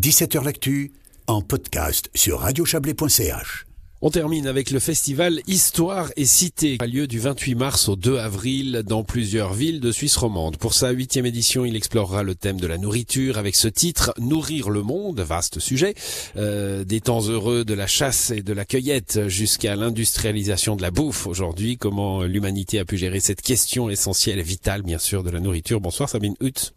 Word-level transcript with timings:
17h 0.00 0.42
L'actu, 0.42 0.92
en 1.26 1.42
podcast 1.42 2.10
sur 2.14 2.40
radiochablais.ch. 2.40 3.66
On 4.00 4.08
termine 4.08 4.46
avec 4.46 4.70
le 4.70 4.80
festival 4.80 5.42
Histoire 5.46 6.10
et 6.16 6.24
Cité, 6.24 6.78
qui 6.78 6.84
a 6.84 6.86
lieu 6.86 7.06
du 7.06 7.18
28 7.18 7.54
mars 7.54 7.86
au 7.90 7.96
2 7.96 8.16
avril 8.16 8.82
dans 8.86 9.04
plusieurs 9.04 9.52
villes 9.52 9.78
de 9.78 9.92
Suisse 9.92 10.16
romande. 10.16 10.56
Pour 10.56 10.72
sa 10.72 10.92
huitième 10.92 11.26
édition, 11.26 11.66
il 11.66 11.76
explorera 11.76 12.22
le 12.22 12.34
thème 12.34 12.58
de 12.58 12.66
la 12.66 12.78
nourriture 12.78 13.36
avec 13.36 13.54
ce 13.54 13.68
titre 13.68 14.14
Nourrir 14.16 14.70
le 14.70 14.82
monde, 14.82 15.20
vaste 15.20 15.58
sujet, 15.58 15.92
euh, 16.36 16.82
des 16.82 17.02
temps 17.02 17.20
heureux 17.20 17.66
de 17.66 17.74
la 17.74 17.86
chasse 17.86 18.30
et 18.30 18.40
de 18.40 18.54
la 18.54 18.64
cueillette 18.64 19.28
jusqu'à 19.28 19.76
l'industrialisation 19.76 20.76
de 20.76 20.82
la 20.82 20.90
bouffe. 20.90 21.26
Aujourd'hui, 21.26 21.76
comment 21.76 22.22
l'humanité 22.22 22.78
a 22.78 22.86
pu 22.86 22.96
gérer 22.96 23.20
cette 23.20 23.42
question 23.42 23.90
essentielle 23.90 24.38
et 24.38 24.44
vitale, 24.44 24.80
bien 24.80 24.98
sûr, 24.98 25.22
de 25.22 25.28
la 25.28 25.40
nourriture? 25.40 25.78
Bonsoir 25.78 26.08
Sabine 26.08 26.36
Hutt. 26.40 26.72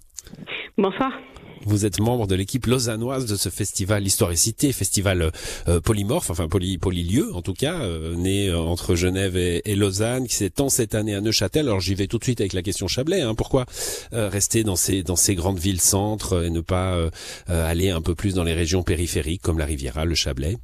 Bonsoir. 0.77 1.13
Vous 1.65 1.85
êtes 1.85 1.99
membre 1.99 2.27
de 2.27 2.35
l'équipe 2.35 2.65
lausannoise 2.65 3.25
de 3.25 3.35
ce 3.35 3.49
festival 3.49 4.05
Histoire 4.05 4.31
et 4.31 4.35
Cité, 4.35 4.73
festival 4.73 5.31
euh, 5.67 5.79
polymorphe, 5.79 6.29
enfin 6.29 6.47
poly, 6.47 6.77
polylieu 6.77 7.33
en 7.33 7.41
tout 7.41 7.53
cas, 7.53 7.81
euh, 7.81 8.15
né 8.15 8.49
euh, 8.49 8.59
entre 8.59 8.95
Genève 8.95 9.37
et, 9.37 9.75
Lausanne, 9.75 10.27
qui 10.27 10.35
s'étend 10.35 10.69
cette 10.69 10.95
année 10.95 11.15
à 11.15 11.21
Neuchâtel. 11.21 11.67
Alors 11.67 11.79
j'y 11.79 11.95
vais 11.95 12.07
tout 12.07 12.17
de 12.17 12.23
suite 12.23 12.41
avec 12.41 12.53
la 12.53 12.61
question 12.61 12.87
Chablais. 12.87 13.21
Hein. 13.21 13.35
Pourquoi 13.35 13.65
rester 14.11 14.63
dans 14.63 14.75
ces 14.75 15.03
dans 15.03 15.15
ces 15.15 15.35
grandes 15.35 15.59
villes 15.59 15.81
centres 15.81 16.45
et 16.45 16.49
ne 16.49 16.61
pas 16.61 16.97
aller 17.47 17.89
un 17.89 18.01
peu 18.01 18.15
plus 18.15 18.33
dans 18.33 18.43
les 18.43 18.53
régions 18.53 18.83
périphériques 18.83 19.41
comme 19.41 19.59
la 19.59 19.65
Riviera, 19.65 20.05
le 20.05 20.15
Chablais? 20.15 20.57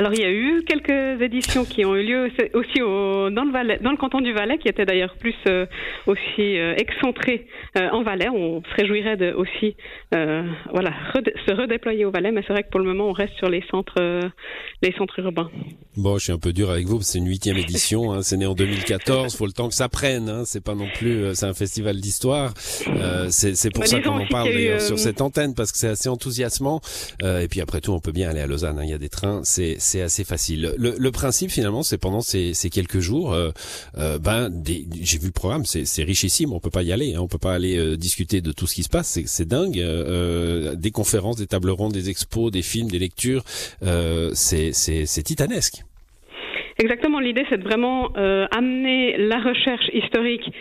Alors 0.00 0.14
il 0.14 0.20
y 0.20 0.24
a 0.24 0.30
eu 0.30 0.62
quelques 0.66 1.20
éditions 1.20 1.66
qui 1.66 1.84
ont 1.84 1.94
eu 1.94 2.02
lieu 2.02 2.30
aussi 2.54 2.80
au, 2.80 3.28
dans, 3.28 3.44
le 3.44 3.52
Valais, 3.52 3.78
dans 3.82 3.90
le 3.90 3.98
canton 3.98 4.22
du 4.22 4.32
Valais, 4.32 4.56
qui 4.56 4.66
était 4.66 4.86
d'ailleurs 4.86 5.14
plus 5.16 5.34
euh, 5.46 5.66
aussi 6.06 6.56
euh, 6.58 6.74
excentré 6.78 7.46
euh, 7.76 7.90
en 7.90 8.02
Valais. 8.02 8.30
On 8.30 8.62
se 8.62 8.74
réjouirait 8.80 9.18
de 9.18 9.32
aussi 9.32 9.76
voilà 10.10 10.92
se 11.14 11.52
redéployer 11.52 12.06
au 12.06 12.10
Valais, 12.10 12.32
mais 12.32 12.42
c'est 12.46 12.54
vrai 12.54 12.62
que 12.62 12.70
pour 12.70 12.80
le 12.80 12.86
moment 12.86 13.08
on 13.08 13.12
reste 13.12 13.34
sur 13.34 13.50
les 13.50 13.62
centres 13.70 14.00
les 14.80 14.92
centres 14.92 15.18
urbains. 15.18 15.50
Bon, 15.98 16.16
je 16.16 16.24
suis 16.24 16.32
un 16.32 16.38
peu 16.38 16.54
dur 16.54 16.70
avec 16.70 16.86
vous, 16.86 17.02
c'est 17.02 17.18
une 17.18 17.28
huitième 17.28 17.58
édition, 17.58 18.10
hein, 18.12 18.22
c'est 18.22 18.38
né 18.38 18.46
en 18.46 18.54
2014, 18.54 19.36
faut 19.36 19.44
le 19.44 19.52
temps 19.52 19.68
que 19.68 19.74
ça 19.74 19.90
prenne. 19.90 20.30
Hein, 20.30 20.42
c'est 20.46 20.64
pas 20.64 20.74
non 20.74 20.88
plus, 20.94 21.34
c'est 21.34 21.46
un 21.46 21.52
festival 21.52 21.96
d'histoire. 21.96 22.54
c'est 22.56 23.70
pour 23.70 23.82
bah, 23.82 23.86
ça 23.86 24.00
qu'on 24.00 24.18
en 24.18 24.26
parle 24.26 24.48
d'ailleurs 24.48 24.80
sur 24.80 24.98
cette 24.98 25.20
antenne 25.20 25.54
parce 25.54 25.72
que 25.72 25.78
c'est 25.78 25.88
assez 25.88 26.08
enthousiasmant. 26.08 26.80
et 27.22 27.48
puis 27.48 27.60
après 27.60 27.82
tout, 27.82 27.92
on 27.92 28.00
peut 28.00 28.12
bien 28.12 28.30
aller 28.30 28.40
à 28.40 28.46
Lausanne. 28.46 28.78
Hein, 28.78 28.84
il 28.84 28.90
y 28.90 28.94
a 28.94 28.98
des 28.98 29.10
trains, 29.10 29.42
c'est 29.44 29.76
c'est 29.90 30.02
assez 30.02 30.24
facile. 30.24 30.72
Le, 30.78 31.10
principe 31.10 31.50
finalement, 31.50 31.82
c'est 31.82 31.98
pendant 31.98 32.20
ces, 32.20 32.54
quelques 32.72 33.00
jours, 33.00 33.32
euh, 33.32 33.50
euh, 33.98 34.18
ben 34.18 34.48
j'ai 35.02 35.18
vu 35.18 35.26
le 35.26 35.32
programme, 35.32 35.64
c'est 35.64 36.02
richissime. 36.04 36.52
On 36.52 36.60
peut 36.60 36.70
pas 36.70 36.82
y 36.82 36.92
aller, 36.92 37.14
hein, 37.14 37.20
on 37.20 37.26
peut 37.26 37.38
pas 37.38 37.54
aller 37.54 37.76
euh, 37.76 37.96
discuter 37.96 38.40
de 38.40 38.52
tout 38.52 38.66
ce 38.68 38.74
qui 38.76 38.84
se 38.84 38.88
passe. 38.88 39.18
C'est 39.26 39.48
dingue. 39.48 39.80
des 40.76 40.90
conférences, 40.92 41.36
des 41.36 41.46
tables 41.46 41.70
rondes, 41.70 41.92
des 41.92 42.08
expos, 42.08 42.52
des 42.52 42.62
films, 42.62 42.88
des 42.88 43.00
lectures, 43.00 43.42
c'est 44.32 45.22
titanesque. 45.24 45.82
Exactement, 46.78 47.20
l'idée 47.20 47.44
c'est 47.50 47.58
de 47.58 47.64
vraiment 47.64 48.12
amener 48.52 49.16
la 49.18 49.38
recherche 49.40 49.90
historique 49.92 50.52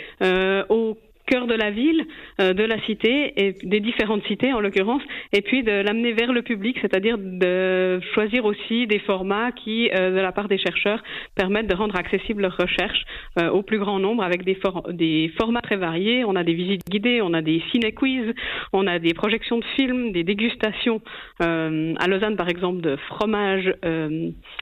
de 1.50 1.56
la 1.56 1.72
ville, 1.72 2.06
euh, 2.40 2.54
de 2.54 2.64
la 2.64 2.80
cité 2.84 3.34
et 3.36 3.52
des 3.64 3.82
différentes 3.82 4.24
cités 4.28 4.54
en 4.54 4.62
l'occurrence, 4.62 5.02
et 5.34 5.42
puis 5.42 5.64
de 5.64 5.72
l'amener 5.72 6.14
vers 6.14 6.32
le 6.32 6.42
public, 6.42 6.78
c'est-à-dire 6.82 7.18
de 7.18 8.00
choisir 8.14 8.46
aussi 8.46 8.88
des 8.88 9.00
formats 9.00 9.52
qui, 9.52 9.90
euh, 9.94 10.12
de 10.12 10.22
la 10.22 10.32
part 10.32 10.48
des 10.48 10.58
chercheurs, 10.58 11.04
permettent 11.36 11.68
de 11.68 11.76
rendre 11.76 11.98
accessible 11.98 12.44
leurs 12.44 12.58
recherches 12.58 13.04
euh, 13.40 13.50
au 13.50 13.62
plus 13.64 13.80
grand 13.80 14.00
nombre 14.00 14.24
avec 14.24 14.44
des, 14.44 14.58
des 14.92 15.32
formats 15.38 15.62
très 15.62 15.76
variés. 15.76 16.24
On 16.24 16.36
a 16.36 16.44
des 16.44 16.54
visites 16.54 16.88
guidées, 16.90 17.22
on 17.22 17.34
a 17.34 17.42
des 17.42 17.62
ciné-quiz, 17.72 18.34
on 18.72 18.88
a 18.88 19.00
des 19.00 19.14
projections 19.14 19.58
de 19.58 19.66
films, 19.76 20.12
des 20.12 20.24
dégustations 20.24 21.02
à 21.40 22.08
Lausanne 22.08 22.36
par 22.36 22.50
exemple 22.50 22.82
de 22.82 22.96
fromage 23.08 23.74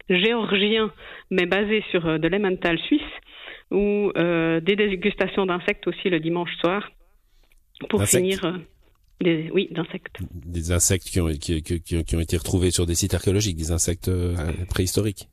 géorgien 0.09 0.91
mais 1.31 1.45
basé 1.45 1.83
sur 1.91 2.19
de 2.19 2.27
l'emmental 2.27 2.77
suisse 2.79 3.01
ou 3.71 4.11
euh, 4.15 4.59
des 4.61 4.75
dégustations 4.75 5.45
d'insectes 5.45 5.87
aussi 5.87 6.09
le 6.09 6.19
dimanche 6.19 6.55
soir 6.59 6.89
pour 7.89 8.03
finir. 8.05 8.43
Euh, 8.45 8.57
des, 9.19 9.49
oui, 9.51 9.67
d'insectes. 9.71 10.17
Des 10.31 10.71
insectes 10.71 11.07
qui 11.07 11.19
ont, 11.19 11.27
qui, 11.29 11.63
qui, 11.63 11.81
qui, 11.81 12.15
ont 12.15 12.19
été 12.19 12.37
retrouvés 12.37 12.69
sur 12.69 12.85
des 12.85 12.93
sites 12.93 13.15
archéologiques, 13.15 13.57
des 13.57 13.71
insectes 13.71 14.09
euh, 14.09 14.35
préhistoriques. 14.69 15.27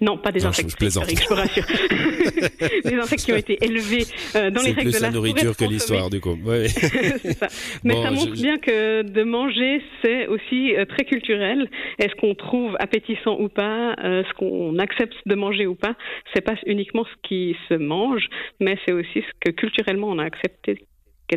Non, 0.00 0.16
pas 0.16 0.30
des 0.30 0.44
insectes. 0.46 0.70
Je, 0.70 0.76
plaisante. 0.76 1.08
Je 1.08 1.28
vous 1.28 1.34
rassure. 1.34 1.64
des 2.84 2.94
insectes 2.94 3.24
qui 3.24 3.32
ont 3.32 3.36
été 3.36 3.58
élevés 3.64 4.04
euh, 4.36 4.50
dans 4.50 4.62
les 4.62 4.72
règles 4.72 4.92
de 4.92 4.98
la, 4.98 5.08
la 5.08 5.10
nourriture 5.10 5.56
que 5.56 5.64
l'histoire, 5.64 6.08
du 6.10 6.20
coup. 6.20 6.38
Ouais. 6.44 6.68
ça. 6.68 7.48
Mais 7.84 7.94
ça 8.02 8.10
montre 8.10 8.32
bien 8.32 8.58
que 8.58 9.02
de 9.02 9.22
manger, 9.24 9.82
c'est 10.02 10.26
aussi 10.28 10.76
euh, 10.76 10.84
très 10.84 11.04
culturel. 11.04 11.68
Est-ce 11.98 12.14
qu'on 12.16 12.34
trouve 12.34 12.76
appétissant 12.78 13.36
ou 13.40 13.48
pas, 13.48 13.94
euh, 14.04 14.22
ce 14.28 14.34
qu'on 14.34 14.78
accepte 14.78 15.16
de 15.26 15.34
manger 15.34 15.66
ou 15.66 15.74
pas, 15.74 15.96
c'est 16.34 16.42
pas 16.42 16.54
uniquement 16.66 17.04
ce 17.04 17.28
qui 17.28 17.56
se 17.68 17.74
mange, 17.74 18.28
mais 18.60 18.78
c'est 18.86 18.92
aussi 18.92 19.20
ce 19.20 19.32
que 19.40 19.50
culturellement 19.50 20.08
on 20.08 20.18
a 20.18 20.24
accepté 20.24 20.86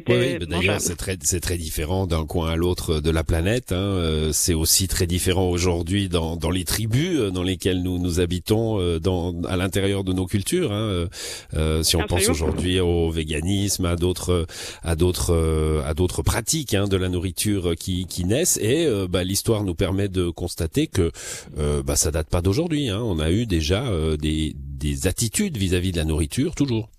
oui, 0.07 0.37
d'ailleurs, 0.47 0.79
c'est 0.79 0.95
très, 0.95 1.17
c'est 1.21 1.41
très 1.41 1.57
différent 1.57 2.07
d'un 2.07 2.25
coin 2.25 2.49
à 2.49 2.55
l'autre 2.55 3.01
de 3.01 3.09
la 3.09 3.23
planète. 3.23 3.71
Hein. 3.71 3.75
Euh, 3.75 4.29
c'est 4.31 4.53
aussi 4.53 4.87
très 4.87 5.05
différent 5.05 5.49
aujourd'hui 5.49 6.07
dans, 6.07 6.37
dans 6.37 6.49
les 6.49 6.63
tribus 6.63 7.19
euh, 7.19 7.31
dans 7.31 7.43
lesquelles 7.43 7.83
nous 7.83 7.99
nous 7.99 8.19
habitons, 8.19 8.79
euh, 8.79 8.99
dans, 8.99 9.41
à 9.43 9.57
l'intérieur 9.57 10.03
de 10.03 10.13
nos 10.13 10.25
cultures. 10.25 10.71
Hein. 10.71 11.07
Euh, 11.55 11.83
si 11.83 11.95
on 11.95 12.07
pense 12.07 12.29
aujourd'hui 12.29 12.79
au 12.79 13.11
véganisme, 13.11 13.85
à 13.85 13.95
d'autres, 13.95 14.45
à 14.83 14.95
d'autres, 14.95 15.81
à 15.85 15.93
d'autres 15.93 16.21
pratiques 16.21 16.73
hein, 16.73 16.87
de 16.87 16.97
la 16.97 17.09
nourriture 17.09 17.75
qui, 17.75 18.05
qui 18.05 18.25
naissent, 18.25 18.57
et 18.61 18.87
bah, 19.09 19.23
l'histoire 19.23 19.63
nous 19.63 19.75
permet 19.75 20.07
de 20.07 20.29
constater 20.29 20.87
que 20.87 21.11
bah, 21.83 21.95
ça 21.95 22.11
date 22.11 22.29
pas 22.29 22.41
d'aujourd'hui. 22.41 22.89
Hein. 22.89 23.01
On 23.03 23.19
a 23.19 23.31
eu 23.31 23.45
déjà 23.45 23.85
des, 24.17 24.55
des 24.55 25.07
attitudes 25.07 25.57
vis-à-vis 25.57 25.89
-vis 25.89 25.93
de 25.93 25.97
la 25.97 26.05
nourriture 26.05 26.55
toujours. 26.55 26.89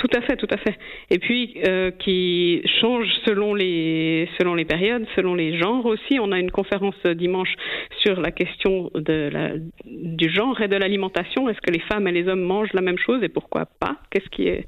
Tout 0.00 0.08
à 0.16 0.22
fait, 0.22 0.36
tout 0.36 0.48
à 0.50 0.56
fait. 0.56 0.78
Et 1.10 1.18
puis 1.18 1.60
euh, 1.66 1.90
qui 1.90 2.62
change 2.80 3.06
selon 3.26 3.54
les 3.54 4.26
selon 4.38 4.54
les 4.54 4.64
périodes, 4.64 5.06
selon 5.14 5.34
les 5.34 5.58
genres 5.58 5.84
aussi. 5.84 6.18
On 6.18 6.32
a 6.32 6.38
une 6.38 6.50
conférence 6.50 6.96
dimanche 7.04 7.54
sur 7.98 8.18
la 8.18 8.30
question 8.30 8.90
de 8.94 9.28
la, 9.30 9.50
du 9.84 10.30
genre 10.30 10.58
et 10.62 10.68
de 10.68 10.76
l'alimentation. 10.76 11.50
Est-ce 11.50 11.60
que 11.60 11.70
les 11.70 11.80
femmes 11.80 12.08
et 12.08 12.12
les 12.12 12.28
hommes 12.28 12.40
mangent 12.40 12.72
la 12.72 12.80
même 12.80 12.96
chose 12.96 13.22
et 13.22 13.28
pourquoi 13.28 13.66
pas? 13.66 13.98
Qu'est-ce 14.10 14.30
qui 14.30 14.48
est 14.48 14.64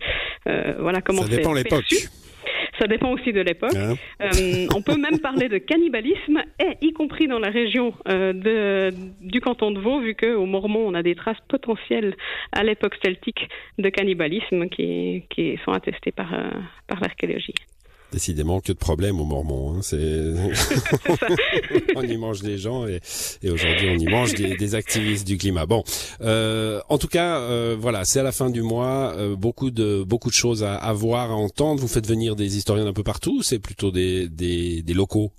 euh, 0.48 0.74
voilà 0.78 1.00
comment 1.00 1.22
ça 1.22 1.34
dépend 1.34 1.54
l'époque. 1.54 1.86
Ça 2.82 2.88
dépend 2.88 3.12
aussi 3.12 3.32
de 3.32 3.40
l'époque. 3.40 3.76
Hein 3.76 3.94
euh, 4.22 4.66
on 4.74 4.82
peut 4.82 4.96
même 4.96 5.20
parler 5.22 5.48
de 5.48 5.58
cannibalisme, 5.58 6.42
et 6.58 6.84
y 6.84 6.92
compris 6.92 7.28
dans 7.28 7.38
la 7.38 7.48
région 7.48 7.94
euh, 8.08 8.32
de, 8.32 8.92
du 9.20 9.40
canton 9.40 9.70
de 9.70 9.78
Vaud, 9.78 10.00
vu 10.00 10.16
qu'au 10.16 10.46
Mormon, 10.46 10.88
on 10.88 10.94
a 10.94 11.02
des 11.04 11.14
traces 11.14 11.40
potentielles 11.46 12.16
à 12.50 12.64
l'époque 12.64 12.96
celtique 13.04 13.48
de 13.78 13.88
cannibalisme 13.88 14.68
qui, 14.68 15.22
qui 15.30 15.60
sont 15.64 15.70
attestées 15.70 16.10
par, 16.10 16.34
euh, 16.34 16.50
par 16.88 16.98
l'archéologie. 16.98 17.54
Décidément, 18.12 18.60
que 18.60 18.72
de 18.72 18.78
problèmes 18.78 19.20
aux 19.20 19.24
Mormons. 19.24 19.74
Hein. 19.74 19.78
C'est... 19.80 19.96
on 21.96 22.02
y 22.02 22.16
mange 22.18 22.42
des 22.42 22.58
gens 22.58 22.86
et, 22.86 23.00
et 23.42 23.50
aujourd'hui 23.50 23.88
on 23.88 23.98
y 23.98 24.04
mange 24.04 24.34
des, 24.34 24.56
des, 24.56 24.74
activistes 24.74 25.26
du 25.26 25.38
climat. 25.38 25.64
Bon, 25.64 25.82
euh, 26.20 26.80
en 26.90 26.98
tout 26.98 27.08
cas, 27.08 27.38
euh, 27.38 27.74
voilà, 27.78 28.04
c'est 28.04 28.20
à 28.20 28.22
la 28.22 28.32
fin 28.32 28.50
du 28.50 28.62
mois. 28.62 29.14
Euh, 29.16 29.34
beaucoup 29.34 29.70
de 29.70 30.02
beaucoup 30.02 30.28
de 30.28 30.34
choses 30.34 30.62
à, 30.62 30.76
à, 30.76 30.92
voir, 30.92 31.30
à 31.30 31.34
entendre. 31.34 31.80
Vous 31.80 31.88
faites 31.88 32.06
venir 32.06 32.36
des 32.36 32.56
historiens 32.56 32.84
d'un 32.84 32.92
peu 32.92 33.02
partout. 33.02 33.42
C'est 33.42 33.58
plutôt 33.58 33.90
des, 33.90 34.28
des, 34.28 34.82
des 34.82 34.94
locaux? 34.94 35.32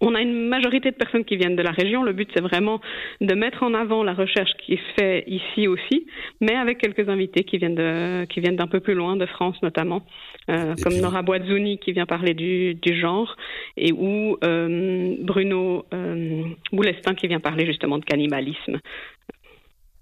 On 0.00 0.14
a 0.14 0.20
une 0.20 0.48
majorité 0.48 0.90
de 0.90 0.96
personnes 0.96 1.24
qui 1.24 1.36
viennent 1.36 1.56
de 1.56 1.62
la 1.62 1.70
région. 1.70 2.02
Le 2.02 2.12
but, 2.12 2.28
c'est 2.34 2.42
vraiment 2.42 2.80
de 3.20 3.34
mettre 3.34 3.62
en 3.62 3.74
avant 3.74 4.02
la 4.02 4.14
recherche 4.14 4.50
qui 4.64 4.76
se 4.76 5.00
fait 5.00 5.24
ici 5.26 5.68
aussi, 5.68 6.06
mais 6.40 6.54
avec 6.54 6.78
quelques 6.78 7.08
invités 7.08 7.44
qui 7.44 7.58
viennent 7.58 7.74
de, 7.74 8.24
qui 8.26 8.40
viennent 8.40 8.56
d'un 8.56 8.66
peu 8.66 8.80
plus 8.80 8.94
loin, 8.94 9.16
de 9.16 9.26
France 9.26 9.56
notamment, 9.62 10.02
euh, 10.50 10.74
comme 10.82 10.94
Nora 10.96 11.22
Boizzoni 11.22 11.78
qui 11.78 11.92
vient 11.92 12.06
parler 12.06 12.34
du, 12.34 12.74
du 12.74 12.98
genre, 12.98 13.36
et 13.76 13.92
ou 13.92 14.36
euh, 14.44 15.16
Bruno 15.20 15.86
euh, 15.92 16.44
Boulestin 16.72 17.14
qui 17.14 17.26
vient 17.26 17.40
parler 17.40 17.66
justement 17.66 17.98
de 17.98 18.04
cannibalisme. 18.04 18.80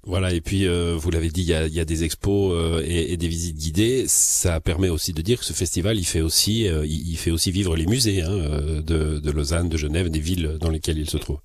Voilà, 0.06 0.34
et 0.34 0.40
puis 0.42 0.66
euh, 0.66 0.96
vous 0.98 1.10
l'avez 1.10 1.30
dit, 1.30 1.42
il 1.42 1.48
y 1.48 1.80
a, 1.80 1.84
des 1.84 2.04
expos 2.04 2.52
euh, 2.52 2.82
et, 2.84 3.12
et, 3.12 3.16
des 3.16 3.28
visites 3.28 3.56
guidées. 3.56 4.04
Ça 4.06 4.60
permet 4.60 4.90
aussi 4.90 5.12
de 5.14 5.22
dire 5.22 5.38
que 5.38 5.44
ce 5.44 5.54
festival, 5.54 5.98
il 5.98 6.04
fait 6.04 6.20
aussi, 6.20 6.68
euh, 6.68 6.84
il, 6.86 7.16
fait 7.16 7.30
aussi 7.30 7.50
vivre 7.50 7.74
les 7.74 7.86
musées 7.86 8.20
hein, 8.20 8.36
de, 8.82 9.18
de 9.18 9.30
Lausanne, 9.30 9.68
de 9.68 9.78
Genève, 9.78 10.10
des 10.10 10.20
villes 10.20 10.58
dans 10.60 10.68
lesquelles 10.68 10.98
il 10.98 11.08
se 11.08 11.16
trouve. 11.16 11.38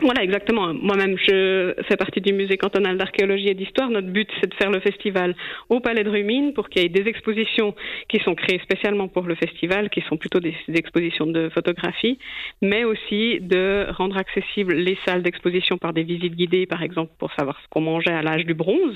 Voilà, 0.00 0.22
exactement. 0.22 0.72
Moi-même, 0.74 1.16
je 1.18 1.74
fais 1.88 1.96
partie 1.96 2.20
du 2.20 2.32
musée 2.32 2.56
cantonal 2.56 2.96
d'archéologie 2.96 3.48
et 3.48 3.54
d'histoire. 3.54 3.90
Notre 3.90 4.06
but, 4.06 4.28
c'est 4.40 4.48
de 4.48 4.54
faire 4.54 4.70
le 4.70 4.78
festival 4.78 5.34
au 5.68 5.80
Palais 5.80 6.04
de 6.04 6.10
Rumine 6.10 6.52
pour 6.52 6.68
qu'il 6.68 6.82
y 6.82 6.84
ait 6.84 6.88
des 6.88 7.08
expositions 7.08 7.74
qui 8.08 8.20
sont 8.20 8.36
créées 8.36 8.60
spécialement 8.60 9.08
pour 9.08 9.24
le 9.24 9.34
festival, 9.34 9.90
qui 9.90 10.00
sont 10.02 10.16
plutôt 10.16 10.38
des, 10.38 10.54
expositions 10.68 11.26
de 11.26 11.48
photographie, 11.48 12.18
mais 12.62 12.84
aussi 12.84 13.40
de 13.40 13.86
rendre 13.90 14.16
accessibles 14.16 14.74
les 14.74 14.96
salles 15.04 15.22
d'exposition 15.22 15.78
par 15.78 15.92
des 15.92 16.04
visites 16.04 16.36
guidées, 16.36 16.66
par 16.66 16.84
exemple, 16.84 17.12
pour 17.18 17.32
savoir 17.32 17.58
ce 17.60 17.68
qu'on 17.68 17.80
mangeait 17.80 18.12
à 18.12 18.22
l'âge 18.22 18.46
du 18.46 18.54
bronze. 18.54 18.94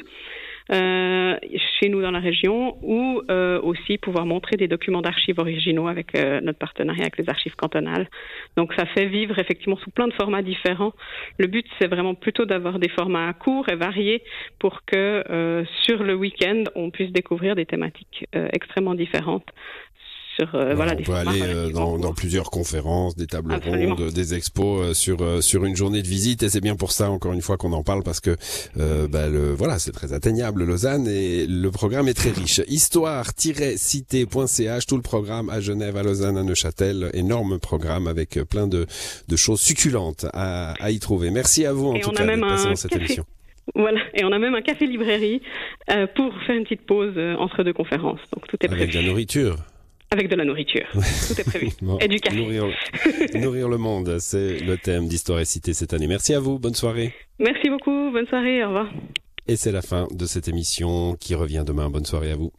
Euh, 0.70 1.37
chez 1.81 1.88
nous 1.88 2.00
dans 2.03 2.11
la 2.11 2.20
région 2.20 2.76
ou 2.82 3.23
euh, 3.31 3.61
aussi 3.62 3.99
pouvoir 3.99 4.26
montrer 4.26 4.56
des 4.56 4.69
documents 4.69 5.03
d'archives 5.03 5.38
originaux 5.38 5.88
avec 5.88 6.14
euh, 6.14 6.41
notre 6.41 6.59
partenariat 6.59 7.03
avec 7.03 7.19
les 7.19 7.29
archives 7.29 7.56
cantonales. 7.56 8.09
Donc 8.56 8.73
ça 8.75 8.87
fait 8.87 9.06
vivre 9.06 9.38
effectivement 9.38 9.76
sous 9.76 9.91
plein 9.91 10.09
de 10.09 10.12
formats 10.12 10.43
différents. 10.43 10.93
Le 11.38 11.47
but 11.47 11.67
c'est 11.79 11.88
vraiment 11.88 12.14
plutôt 12.14 12.44
d'avoir 12.44 12.79
des 12.79 12.88
formats 12.88 13.32
courts 13.32 13.69
et 13.69 13.76
variés 13.76 14.23
pour 14.59 14.85
que 14.85 15.64
sur 15.82 16.03
le 16.03 16.14
week-end 16.14 16.65
on 16.75 16.91
puisse 16.91 17.12
découvrir 17.12 17.55
des 17.56 17.67
thématiques 17.67 18.26
extrêmement 18.53 18.94
différentes 18.94 19.47
euh, 20.40 20.75
voilà, 20.75 20.94
on 20.99 21.02
peut 21.02 21.12
aller 21.12 21.43
euh, 21.43 21.69
dans, 21.70 21.99
dans, 21.99 22.14
plusieurs 22.14 22.50
conférences, 22.50 23.14
des 23.17 23.26
tables 23.26 23.55
rondes, 23.64 24.11
des 24.12 24.34
expos 24.34 24.82
euh, 24.82 24.94
sur 24.94 25.43
sur 25.43 25.64
une 25.64 25.75
journée 25.76 26.02
de 26.02 26.08
visite 26.08 26.43
et 26.43 26.49
c'est 26.49 26.61
bien 26.61 26.75
pour 26.76 26.93
ça 26.93 27.11
encore 27.11 27.32
une 27.32 27.40
fois 27.43 27.56
qu'on 27.56 27.73
en 27.73 27.82
parle 27.82 28.02
parce 28.02 28.20
que 28.20 28.37
bah, 29.08 29.29
le, 29.29 29.52
voilà 29.52 29.79
c'est 29.79 29.93
très 29.93 30.12
atteignable 30.12 30.64
Lausanne 30.64 31.06
et 31.06 31.46
le 31.46 31.70
programme 31.70 32.08
est 32.08 32.14
très 32.14 32.31
riche. 32.31 32.61
Histoire-cité.ch 32.67 34.87
tout 34.87 34.96
le 34.96 35.02
programme 35.02 35.50
à 35.50 35.61
Genève, 35.61 35.96
à 35.96 36.02
Lausanne, 36.02 36.38
à 36.38 36.43
Neuchâtel, 36.43 37.11
énorme 37.14 37.58
programme 37.58 38.08
avec 38.08 38.40
plein 38.49 38.67
de, 38.67 38.87
de 39.29 39.37
choses 39.37 39.61
succulentes 39.61 40.26
à, 40.32 40.73
à 40.81 40.90
y 40.90 40.99
trouver. 40.99 41.31
Merci 41.31 41.67
à 41.67 41.73
vous 41.73 41.88
en 41.88 41.99
tout 41.99 42.11
cas 42.11 42.25
d'être 42.25 42.40
passé 42.40 42.69
dans 42.69 42.76
cette 42.76 42.96
émission. 42.96 43.25
Voilà, 43.76 44.00
et 44.14 44.25
on 44.25 44.32
a 44.32 44.40
même 44.40 44.56
un 44.56 44.62
café 44.62 44.87
librairie 44.87 45.40
pour 46.14 46.32
faire 46.46 46.56
une 46.56 46.64
petite 46.64 46.87
pause 46.87 47.14
entre 47.38 47.62
deux 47.62 47.75
conférences. 47.75 48.20
Donc 48.34 48.49
tout 48.49 48.56
est 48.61 48.70
Avec 48.70 48.90
de 48.90 48.96
la 48.96 49.02
nourriture. 49.02 49.56
Avec 50.12 50.29
de 50.29 50.37
la 50.37 50.44
nourriture. 50.44 50.87
Tout 50.93 51.41
est 51.41 51.44
prévu. 51.44 51.69
et 52.00 52.06
du 52.06 52.20
café. 52.20 52.37
Nourrir, 53.38 53.67
le 53.70 53.79
monde, 53.79 54.19
c'est 54.19 54.59
le 54.61 54.76
thème 54.76 55.09
d'Histoire 55.09 55.41
et 55.41 55.47
Cité 55.47 55.73
cette 55.73 55.94
année. 55.94 56.06
Merci 56.06 56.35
à 56.35 56.38
vous. 56.41 56.59
Bonne 56.59 56.75
soirée. 56.75 57.14
Merci 57.38 57.70
beaucoup. 57.70 58.11
Bonne 58.12 58.26
soirée. 58.26 58.62
Au 58.62 58.69
revoir. 58.69 58.93
Et 59.49 59.56
c'est 59.56 59.73
la 59.73 59.81
fin 59.81 60.06
de 60.11 60.26
cette 60.26 60.49
émission 60.49 61.17
qui 61.19 61.35
revient 61.35 61.64
demain. 61.67 61.88
Bonne 61.88 62.05
soirée 62.05 62.31
à 62.31 62.37
vous. 62.37 62.53